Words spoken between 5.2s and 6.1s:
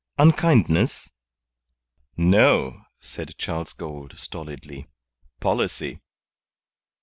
"Policy."